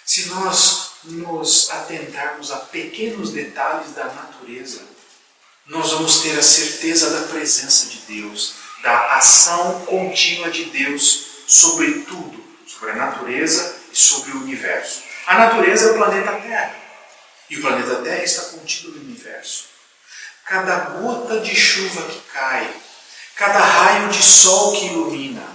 Se 0.07 0.27
nós 0.27 0.93
nos 1.03 1.71
atentarmos 1.71 2.53
a 2.53 2.59
pequenos 2.59 3.33
detalhes 3.33 3.93
da 3.93 4.05
natureza, 4.05 4.87
nós 5.67 5.91
vamos 5.91 6.21
ter 6.21 6.39
a 6.39 6.43
certeza 6.43 7.11
da 7.11 7.27
presença 7.27 7.87
de 7.87 7.99
Deus, 8.03 8.55
da 8.83 9.17
ação 9.17 9.85
contínua 9.85 10.49
de 10.49 10.67
Deus 10.67 11.27
sobre 11.49 12.03
tudo, 12.03 12.45
sobre 12.69 12.93
a 12.93 12.97
natureza 12.97 13.84
e 13.95 13.97
sobre 13.97 14.33
o 14.33 14.43
universo. 14.43 15.05
A 15.27 15.39
natureza 15.39 15.89
é 15.89 15.93
o 15.93 15.95
planeta 15.95 16.33
Terra. 16.33 16.75
E 17.49 17.57
o 17.57 17.61
planeta 17.61 17.97
Terra 18.03 18.25
está 18.25 18.43
contido 18.43 18.91
no 18.91 19.01
universo. 19.01 19.67
Cada 20.45 20.77
gota 20.77 21.41
de 21.41 21.55
chuva 21.55 22.03
que 22.03 22.21
cai, 22.33 22.69
cada 23.37 23.61
raio 23.61 24.09
de 24.09 24.23
sol 24.23 24.73
que 24.73 24.87
ilumina, 24.87 25.47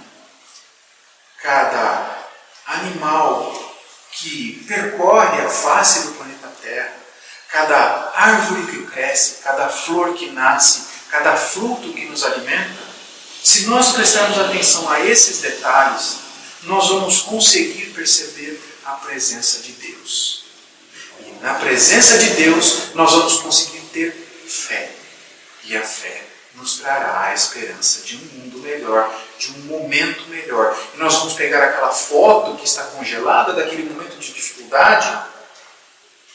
cada 1.42 2.18
animal 2.66 3.76
que 4.12 4.64
percorre 4.66 5.42
a 5.42 5.48
face 5.48 6.06
do 6.06 6.12
planeta 6.14 6.48
Terra, 6.62 6.92
cada 7.50 8.12
árvore 8.14 8.70
que 8.70 8.86
cresce, 8.86 9.42
cada 9.42 9.68
flor 9.68 10.14
que 10.14 10.30
nasce, 10.30 10.88
cada 11.10 11.36
fruto 11.36 11.92
que 11.92 12.06
nos 12.06 12.24
alimenta, 12.24 12.90
se 13.42 13.66
nós 13.66 13.92
prestarmos 13.92 14.38
atenção 14.38 14.90
a 14.90 15.00
esses 15.00 15.40
detalhes, 15.40 16.18
nós 16.64 16.88
vamos 16.88 17.22
conseguir 17.22 17.79
perceber 17.90 18.60
a 18.84 18.92
presença 18.92 19.60
de 19.60 19.72
Deus. 19.72 20.44
E 21.20 21.30
na 21.42 21.54
presença 21.54 22.18
de 22.18 22.30
Deus, 22.30 22.94
nós 22.94 23.12
vamos 23.12 23.38
conseguir 23.38 23.80
ter 23.92 24.12
fé. 24.46 24.90
E 25.64 25.76
a 25.76 25.82
fé 25.82 26.24
nos 26.54 26.78
trará 26.78 27.28
a 27.28 27.34
esperança 27.34 28.02
de 28.02 28.16
um 28.16 28.40
mundo 28.40 28.58
melhor, 28.58 29.14
de 29.38 29.52
um 29.52 29.58
momento 29.64 30.28
melhor. 30.28 30.76
E 30.94 30.98
nós 30.98 31.14
vamos 31.16 31.34
pegar 31.34 31.62
aquela 31.62 31.90
foto 31.90 32.56
que 32.56 32.64
está 32.64 32.84
congelada 32.84 33.52
daquele 33.52 33.88
momento 33.88 34.18
de 34.18 34.32
dificuldade 34.32 35.30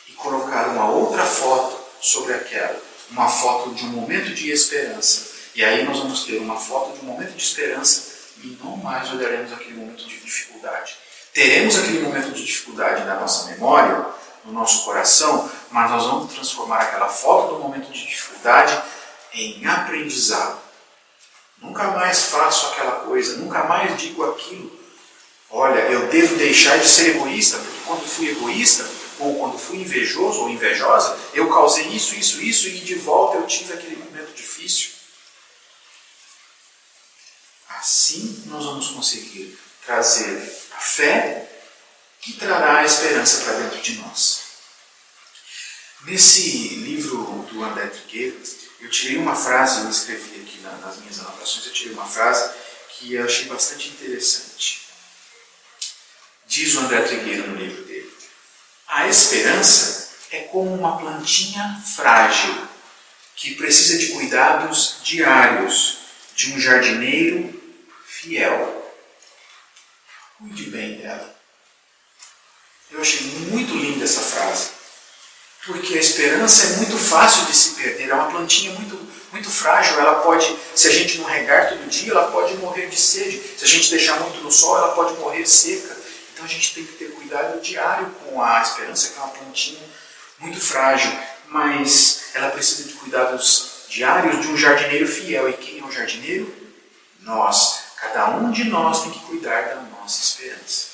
e 0.07 0.13
colocar 0.13 0.69
uma 0.69 0.89
outra 0.89 1.25
foto 1.25 1.83
sobre 2.01 2.33
aquela, 2.33 2.79
uma 3.11 3.29
foto 3.29 3.73
de 3.73 3.85
um 3.85 3.89
momento 3.89 4.33
de 4.33 4.51
esperança. 4.51 5.35
E 5.53 5.63
aí 5.63 5.83
nós 5.83 5.99
vamos 5.99 6.23
ter 6.23 6.37
uma 6.37 6.59
foto 6.59 6.97
de 6.97 7.05
um 7.05 7.05
momento 7.05 7.35
de 7.35 7.43
esperança 7.43 8.15
e 8.43 8.57
não 8.63 8.77
mais 8.77 9.11
olharemos 9.11 9.53
aquele 9.53 9.75
momento 9.75 10.05
de 10.05 10.19
dificuldade. 10.19 10.97
Teremos 11.35 11.77
aquele 11.77 11.99
momento 11.99 12.31
de 12.31 12.45
dificuldade 12.45 13.03
na 13.03 13.19
nossa 13.19 13.51
memória, 13.51 14.05
no 14.45 14.53
nosso 14.53 14.85
coração, 14.85 15.51
mas 15.69 15.91
nós 15.91 16.05
vamos 16.05 16.33
transformar 16.33 16.77
aquela 16.77 17.09
foto 17.09 17.55
do 17.55 17.59
momento 17.59 17.91
de 17.91 18.07
dificuldade 18.07 18.81
em 19.33 19.65
aprendizado. 19.67 20.57
Nunca 21.57 21.91
mais 21.91 22.23
faço 22.27 22.67
aquela 22.67 23.01
coisa, 23.01 23.35
nunca 23.35 23.65
mais 23.65 23.97
digo 23.97 24.23
aquilo. 24.23 24.79
Olha, 25.51 25.79
eu 25.91 26.07
devo 26.07 26.37
deixar 26.37 26.79
de 26.79 26.87
ser 26.87 27.17
egoísta, 27.17 27.57
porque 27.57 27.79
quando 27.85 28.07
fui 28.07 28.29
egoísta, 28.29 28.89
ou 29.19 29.35
quando 29.37 29.57
fui 29.57 29.79
invejoso 29.79 30.39
ou 30.39 30.49
invejosa, 30.49 31.17
eu 31.33 31.49
causei 31.49 31.87
isso, 31.87 32.15
isso, 32.15 32.41
isso, 32.41 32.69
e 32.69 32.79
de 32.79 32.95
volta 32.95 33.35
eu 33.35 33.45
tive 33.45 33.73
aquele 33.73 33.97
momento 33.97 34.33
difícil. 34.33 34.91
Assim 37.77 38.43
nós 38.45 38.63
vamos 38.63 38.87
conseguir 38.91 39.59
trazer 39.85 40.64
a 40.75 40.79
fé 40.79 41.49
que 42.21 42.33
trará 42.33 42.79
a 42.79 42.85
esperança 42.85 43.43
para 43.43 43.59
dentro 43.59 43.81
de 43.81 43.97
nós. 43.99 44.41
Nesse 46.05 46.69
livro 46.75 47.47
do 47.51 47.63
André 47.63 47.87
Trigueiro, 47.87 48.41
eu 48.79 48.89
tirei 48.89 49.17
uma 49.17 49.35
frase, 49.35 49.81
eu 49.81 49.89
escrevi 49.89 50.41
aqui 50.41 50.59
nas 50.59 50.97
minhas 50.97 51.19
anotações, 51.19 51.65
eu 51.65 51.73
tirei 51.73 51.93
uma 51.93 52.05
frase 52.05 52.53
que 52.89 53.13
eu 53.13 53.25
achei 53.25 53.45
bastante 53.45 53.89
interessante. 53.89 54.85
Diz 56.47 56.75
o 56.75 56.81
André 56.81 57.01
Trigueiro 57.01 57.47
no 57.47 57.57
livro 57.57 57.83
dele: 57.85 58.13
A 58.87 59.07
esperança 59.07 60.09
é 60.31 60.41
como 60.41 60.73
uma 60.73 60.97
plantinha 60.97 61.83
frágil 61.95 62.67
que 63.35 63.55
precisa 63.55 63.97
de 63.97 64.07
cuidados 64.13 64.97
diários 65.03 65.97
de 66.35 66.53
um 66.53 66.59
jardineiro 66.59 67.61
fiel. 68.05 68.84
Cuide 70.37 70.69
bem 70.69 70.97
dela. 70.97 71.33
Eu 72.91 73.01
achei 73.01 73.21
muito 73.49 73.73
linda 73.75 74.03
essa 74.03 74.21
frase. 74.21 74.69
Porque 75.65 75.97
a 75.97 76.01
esperança 76.01 76.65
é 76.65 76.77
muito 76.77 76.97
fácil 76.97 77.45
de 77.45 77.55
se 77.55 77.71
perder, 77.71 78.09
é 78.09 78.13
uma 78.13 78.29
plantinha 78.29 78.71
muito, 78.73 78.95
muito 79.31 79.49
frágil. 79.49 79.99
Ela 79.99 80.21
pode, 80.21 80.55
se 80.75 80.87
a 80.87 80.91
gente 80.91 81.17
não 81.17 81.25
regar 81.25 81.69
todo 81.69 81.89
dia, 81.89 82.11
ela 82.11 82.29
pode 82.31 82.53
morrer 82.57 82.87
de 82.87 82.95
sede. 82.95 83.41
Se 83.57 83.65
a 83.65 83.67
gente 83.67 83.89
deixar 83.89 84.19
muito 84.19 84.41
no 84.41 84.51
sol, 84.51 84.77
ela 84.77 84.93
pode 84.93 85.15
morrer 85.15 85.45
seca. 85.45 85.95
Então 86.33 86.45
a 86.45 86.47
gente 86.47 86.75
tem 86.75 86.85
que 86.85 86.93
ter 86.93 87.11
cuidado 87.13 87.59
diário 87.61 88.07
com 88.25 88.41
a 88.43 88.61
esperança, 88.61 89.09
que 89.09 89.17
é 89.17 89.23
uma 89.23 89.31
plantinha 89.31 89.79
muito 90.37 90.59
frágil, 90.59 91.11
mas 91.47 92.25
ela 92.35 92.51
precisa 92.51 92.83
de 92.83 92.93
cuidados 92.93 93.85
diários 93.87 94.41
de 94.41 94.47
um 94.49 94.57
jardineiro 94.57 95.07
fiel. 95.07 95.49
E 95.49 95.53
quem 95.53 95.79
é 95.79 95.83
o 95.83 95.91
jardineiro? 95.91 96.53
Nós. 97.21 97.85
Cada 97.99 98.29
um 98.37 98.51
de 98.51 98.65
nós 98.65 99.01
tem 99.01 99.11
que 99.11 99.19
cuidar 99.19 99.61
da 99.61 99.75
nossa 100.05 100.23
esperança. 100.23 100.87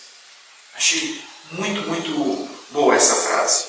Achei 0.74 1.21
muito, 1.52 1.82
muito 1.82 2.50
boa 2.71 2.95
essa 2.95 3.13
frase. 3.13 3.65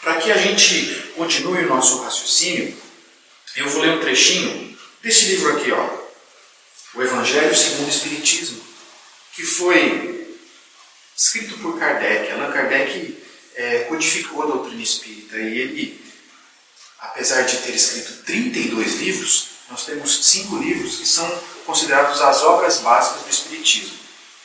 Para 0.00 0.20
que 0.20 0.30
a 0.30 0.36
gente 0.36 1.12
continue 1.16 1.64
o 1.64 1.68
nosso 1.68 2.00
raciocínio, 2.02 2.80
eu 3.56 3.68
vou 3.68 3.82
ler 3.82 3.98
um 3.98 4.00
trechinho 4.00 4.78
desse 5.02 5.26
livro 5.26 5.56
aqui, 5.56 5.72
ó, 5.72 6.02
O 6.94 7.02
Evangelho 7.02 7.54
segundo 7.56 7.86
o 7.86 7.90
Espiritismo, 7.90 8.62
que 9.34 9.42
foi 9.42 10.36
escrito 11.16 11.58
por 11.58 11.78
Kardec. 11.78 12.30
Allan 12.30 12.52
Kardec 12.52 13.18
é, 13.56 13.78
codificou 13.84 14.44
a 14.44 14.46
doutrina 14.46 14.82
espírita 14.82 15.38
e 15.38 15.58
ele, 15.58 16.04
apesar 17.00 17.42
de 17.42 17.56
ter 17.58 17.74
escrito 17.74 18.22
32 18.24 18.94
livros, 19.00 19.48
nós 19.70 19.84
temos 19.86 20.24
cinco 20.24 20.58
livros 20.58 20.98
que 20.98 21.06
são 21.06 21.28
considerados 21.66 22.20
as 22.20 22.42
obras 22.42 22.78
básicas 22.78 23.22
do 23.22 23.30
Espiritismo. 23.30 24.01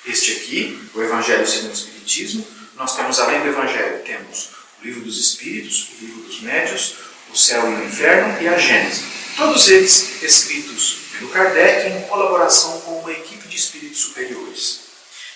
Este 0.07 0.31
aqui, 0.31 0.79
o 0.93 1.01
Evangelho 1.01 1.45
segundo 1.45 1.71
o 1.71 1.73
Espiritismo, 1.73 2.47
nós 2.77 2.95
temos, 2.95 3.19
além 3.19 3.41
do 3.41 3.49
Evangelho, 3.49 4.01
temos 4.05 4.51
o 4.81 4.85
Livro 4.85 5.01
dos 5.01 5.19
Espíritos, 5.19 5.89
o 5.89 6.05
Livro 6.05 6.21
dos 6.21 6.39
Médios, 6.39 6.95
o 7.33 7.37
Céu 7.37 7.69
e 7.69 7.75
o 7.75 7.85
Inferno 7.85 8.41
e 8.41 8.47
a 8.47 8.57
Gênese. 8.57 9.03
Todos 9.35 9.67
eles 9.67 10.23
escritos 10.23 10.99
pelo 11.11 11.29
Kardec 11.29 11.89
em 11.89 12.01
colaboração 12.07 12.79
com 12.81 12.99
uma 12.99 13.11
equipe 13.11 13.49
de 13.49 13.57
espíritos 13.57 13.99
superiores. 13.99 14.79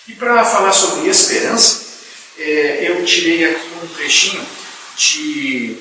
E 0.08 0.14
para 0.14 0.42
falar 0.42 0.72
sobre 0.72 1.06
esperança, 1.06 1.84
é, 2.38 2.88
eu 2.88 3.04
tirei 3.04 3.44
aqui 3.44 3.68
um 3.82 3.86
trechinho 3.88 4.46
de, 4.96 5.76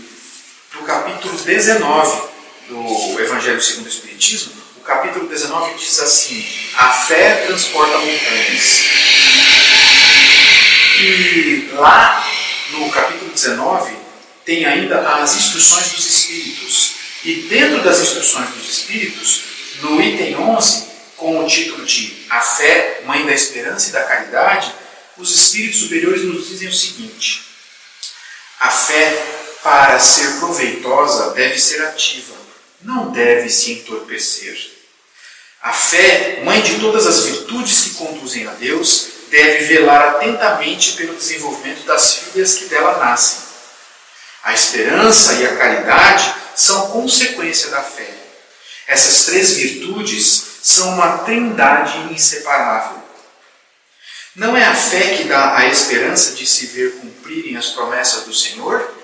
do 0.73 0.80
capítulo 0.86 1.34
19 1.38 2.30
do 2.67 3.19
Evangelho 3.21 3.62
segundo 3.62 3.86
o 3.86 3.89
Espiritismo, 3.89 4.61
capítulo 4.91 5.27
19 5.27 5.75
diz 5.75 5.99
assim: 6.01 6.45
A 6.75 6.89
fé 6.89 7.45
transporta 7.47 7.97
montanhas. 7.97 8.82
E 10.99 11.69
lá 11.73 12.27
no 12.71 12.89
capítulo 12.91 13.32
19 13.32 13.95
tem 14.43 14.65
ainda 14.65 14.99
as 15.15 15.36
instruções 15.36 15.93
dos 15.93 16.10
Espíritos. 16.10 16.91
E 17.23 17.36
dentro 17.43 17.82
das 17.84 17.99
instruções 18.01 18.49
dos 18.49 18.67
Espíritos, 18.67 19.43
no 19.82 20.01
item 20.01 20.36
11, 20.36 20.88
com 21.15 21.39
o 21.39 21.47
título 21.47 21.86
de 21.86 22.25
A 22.30 22.41
Fé, 22.41 23.01
Mãe 23.06 23.25
da 23.25 23.34
Esperança 23.34 23.89
e 23.89 23.91
da 23.93 24.04
Caridade, 24.04 24.73
os 25.17 25.34
Espíritos 25.34 25.80
superiores 25.80 26.23
nos 26.23 26.49
dizem 26.49 26.67
o 26.67 26.73
seguinte: 26.73 27.45
A 28.60 28.69
fé, 28.69 29.25
para 29.63 29.99
ser 29.99 30.39
proveitosa, 30.39 31.32
deve 31.32 31.58
ser 31.60 31.82
ativa 31.84 32.41
não 32.84 33.12
deve 33.12 33.49
se 33.49 33.73
entorpecer. 33.73 34.70
A 35.62 35.74
fé, 35.74 36.41
mãe 36.43 36.62
de 36.62 36.80
todas 36.80 37.06
as 37.06 37.24
virtudes 37.26 37.84
que 37.84 37.89
conduzem 37.91 38.47
a 38.47 38.52
Deus, 38.54 39.10
deve 39.30 39.65
velar 39.65 40.15
atentamente 40.15 40.93
pelo 40.93 41.15
desenvolvimento 41.15 41.86
das 41.86 42.15
filhas 42.15 42.56
que 42.56 42.65
dela 42.65 42.97
nascem. 42.97 43.39
A 44.43 44.54
esperança 44.54 45.34
e 45.36 45.45
a 45.45 45.56
caridade 45.56 46.34
são 46.56 46.89
consequência 46.89 47.69
da 47.69 47.84
fé. 47.84 48.10
Essas 48.88 49.26
três 49.26 49.52
virtudes 49.52 50.43
são 50.63 50.95
uma 50.95 51.19
trindade 51.19 52.12
inseparável. 52.12 53.02
Não 54.36 54.58
é 54.58 54.63
a 54.63 54.76
fé 54.76 55.17
que 55.17 55.26
dá 55.26 55.58
a 55.58 55.67
esperança 55.67 56.34
de 56.34 56.47
se 56.47 56.67
ver 56.67 56.93
cumprirem 56.93 57.56
as 57.56 57.67
promessas 57.67 58.24
do 58.24 58.34
Senhor? 58.34 58.95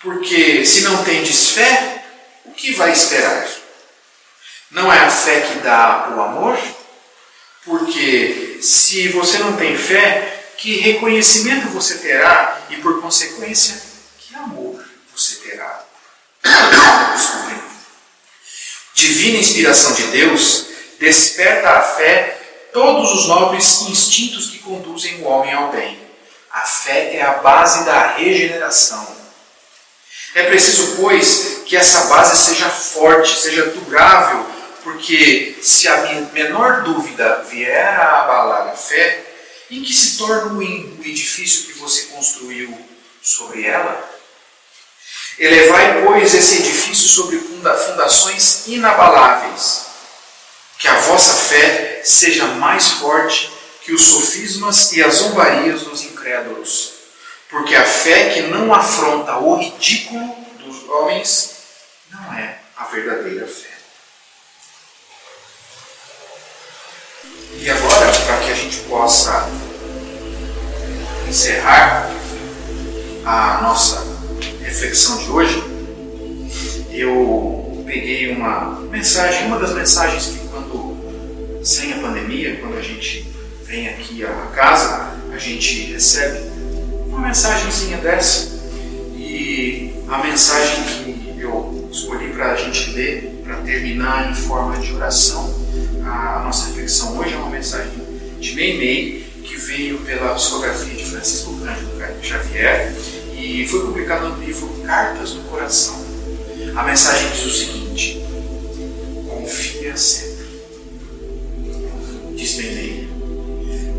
Porque 0.00 0.64
se 0.64 0.82
não 0.82 1.02
tendes 1.04 1.50
fé, 1.50 2.04
o 2.44 2.52
que 2.52 2.72
vai 2.74 2.92
esperar? 2.92 3.48
Não 4.70 4.92
é 4.92 5.00
a 5.00 5.10
fé 5.10 5.40
que 5.40 5.58
dá 5.60 6.12
o 6.14 6.20
amor? 6.20 6.58
Porque 7.64 8.58
se 8.62 9.08
você 9.08 9.38
não 9.38 9.56
tem 9.56 9.76
fé, 9.76 10.52
que 10.58 10.78
reconhecimento 10.80 11.68
você 11.68 11.98
terá 11.98 12.60
e, 12.70 12.76
por 12.76 13.00
consequência, 13.00 13.80
que 14.18 14.34
amor 14.34 14.84
você 15.14 15.36
terá? 15.36 15.84
Divina 18.94 19.38
inspiração 19.38 19.92
de 19.94 20.02
Deus 20.08 20.66
desperta 20.98 21.70
a 21.70 21.82
fé 21.82 22.36
todos 22.72 23.12
os 23.12 23.28
nobres 23.28 23.82
instintos 23.82 24.50
que 24.50 24.58
conduzem 24.58 25.22
o 25.22 25.24
homem 25.24 25.52
ao 25.54 25.70
bem. 25.70 25.98
A 26.52 26.62
fé 26.62 27.14
é 27.14 27.22
a 27.22 27.34
base 27.34 27.84
da 27.84 28.16
regeneração. 28.16 29.16
É 30.34 30.42
preciso, 30.44 30.96
pois, 30.96 31.62
que 31.64 31.76
essa 31.76 32.06
base 32.06 32.36
seja 32.36 32.68
forte, 32.68 33.38
seja 33.38 33.66
durável, 33.66 34.44
porque 34.82 35.58
se 35.62 35.88
a 35.88 35.96
menor 36.32 36.82
dúvida 36.82 37.44
vier 37.50 38.00
a 38.00 38.22
abalar 38.22 38.68
a 38.68 38.76
fé, 38.76 39.24
em 39.70 39.82
que 39.82 39.92
se 39.92 40.16
torna 40.16 40.54
o 40.54 40.62
edifício 40.62 41.66
que 41.66 41.78
você 41.78 42.06
construiu 42.06 42.76
sobre 43.22 43.66
ela? 43.66 44.08
Elevai, 45.38 46.02
pois, 46.04 46.34
esse 46.34 46.58
edifício 46.58 47.08
sobre 47.08 47.38
fundações 47.38 48.66
inabaláveis, 48.66 49.86
que 50.78 50.88
a 50.88 50.98
vossa 51.00 51.32
fé 51.32 52.00
seja 52.04 52.46
mais 52.46 52.88
forte 52.92 53.50
que 53.82 53.92
os 53.92 54.02
sofismas 54.02 54.92
e 54.92 55.02
as 55.02 55.14
zombarias 55.14 55.82
dos 55.82 56.02
incrédulos, 56.02 56.92
porque 57.48 57.74
a 57.74 57.84
fé 57.84 58.30
que 58.30 58.42
não 58.42 58.74
afronta 58.74 59.38
o 59.38 59.56
ridículo 59.56 60.36
dos 60.58 60.88
homens 60.88 61.56
não 62.10 62.34
é 62.34 62.58
a 62.76 62.84
verdadeira 62.84 63.46
fé. 63.46 63.67
E 67.68 67.70
agora, 67.70 68.10
para 68.24 68.38
que 68.38 68.50
a 68.50 68.54
gente 68.54 68.78
possa 68.88 69.46
encerrar 71.28 72.10
a 73.26 73.60
nossa 73.60 74.06
reflexão 74.62 75.18
de 75.18 75.30
hoje, 75.30 75.62
eu 76.90 77.84
peguei 77.84 78.32
uma 78.32 78.80
mensagem, 78.90 79.48
uma 79.48 79.58
das 79.58 79.74
mensagens 79.74 80.28
que 80.28 80.48
quando, 80.48 80.96
sem 81.62 81.92
a 81.92 81.98
pandemia, 81.98 82.56
quando 82.56 82.78
a 82.78 82.80
gente 82.80 83.30
vem 83.64 83.86
aqui 83.86 84.24
à 84.24 84.46
casa, 84.54 85.12
a 85.30 85.36
gente 85.36 85.92
recebe 85.92 86.50
uma 87.06 87.18
mensagenzinha 87.18 87.98
dessa. 87.98 88.48
E 89.14 89.92
a 90.08 90.22
mensagem 90.22 90.84
que 90.84 91.36
eu 91.38 91.86
escolhi 91.92 92.30
para 92.30 92.52
a 92.52 92.56
gente 92.56 92.92
ler, 92.92 93.42
para 93.44 93.56
terminar 93.56 94.30
em 94.30 94.34
forma 94.34 94.78
de 94.78 94.90
oração, 94.94 95.54
a 96.02 96.40
nossa 96.42 96.70
reflexão 96.88 97.18
hoje 97.18 97.34
é 97.34 97.36
uma 97.36 97.50
mensagem 97.50 97.92
de 98.40 98.54
Meimei, 98.54 99.26
que 99.44 99.56
veio 99.56 99.98
pela 99.98 100.34
psicografia 100.34 100.94
de 100.94 101.04
Francisco 101.04 101.54
Cândido 101.58 102.26
Xavier 102.26 102.94
e 103.36 103.68
foi 103.68 103.80
publicado 103.80 104.30
no 104.30 104.42
livro 104.42 104.66
Cartas 104.86 105.32
do 105.32 105.42
Coração. 105.50 106.02
A 106.74 106.82
mensagem 106.84 107.30
diz 107.30 107.44
o 107.44 107.50
seguinte: 107.50 108.24
confia 109.28 109.94
sempre. 109.98 110.46
Diz 112.34 112.56
Meimei, 112.56 113.08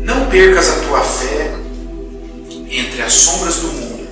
não 0.00 0.28
percas 0.28 0.70
a 0.70 0.80
tua 0.80 1.04
fé 1.04 1.54
entre 2.68 3.02
as 3.02 3.12
sombras 3.12 3.56
do 3.56 3.68
mundo. 3.68 4.08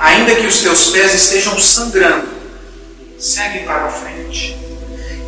Ainda 0.00 0.34
que 0.34 0.46
os 0.46 0.60
teus 0.60 0.90
pés 0.90 1.14
estejam 1.14 1.58
sangrando, 1.58 2.28
segue 3.18 3.60
para 3.60 3.86
a 3.86 3.90
frente 3.90 4.09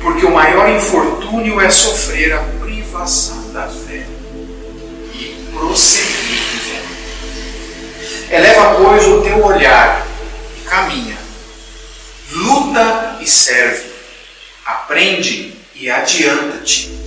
porque 0.00 0.24
o 0.24 0.30
maior 0.30 0.68
infortúnio 0.70 1.60
é 1.60 1.70
sofrer 1.70 2.32
a 2.32 2.42
privação 2.60 3.52
da 3.52 3.68
fé 3.68 4.06
e 5.14 5.48
prosseguir. 5.52 6.40
Eleva, 8.30 8.76
pois, 8.76 9.06
o 9.06 9.22
teu 9.22 9.44
olhar 9.44 10.06
e 10.56 10.60
caminha, 10.60 11.18
luta 12.32 13.18
e 13.20 13.26
serve, 13.26 13.90
aprende 14.64 15.54
e 15.74 15.90
adianta-te. 15.90 16.98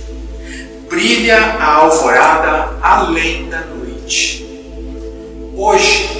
Brilha 0.88 1.38
a 1.38 1.74
alvorada 1.76 2.78
além 2.82 3.48
da 3.48 3.60
noite. 3.60 4.44
Hoje 5.56 6.10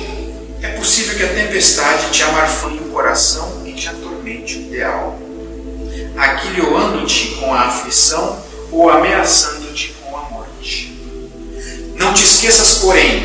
é 0.62 0.68
possível 0.68 1.16
que 1.16 1.22
a 1.22 1.34
tempestade 1.34 2.10
te 2.10 2.22
amarfanhe 2.22 2.78
o 2.80 2.90
coração 2.90 3.62
e 3.66 3.72
te 3.74 3.88
atormente 3.88 4.56
o 4.56 4.60
ideal 4.62 5.23
aguilhoando-te 6.16 7.36
com 7.36 7.52
a 7.52 7.62
aflição 7.62 8.42
ou 8.70 8.90
ameaçando-te 8.90 9.94
com 10.02 10.16
a 10.16 10.22
morte. 10.30 10.96
Não 11.96 12.12
te 12.12 12.24
esqueças, 12.24 12.78
porém, 12.78 13.22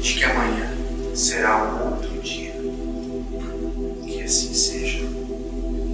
de 0.00 0.14
que 0.14 0.24
amanhã 0.24 0.72
será 1.14 1.62
um 1.64 1.94
outro 1.94 2.20
dia. 2.20 2.54
Que 4.04 4.22
assim 4.22 4.54
seja. 4.54 5.06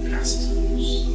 Graças 0.03 0.49
a 0.49 0.53
Deus. 0.53 1.08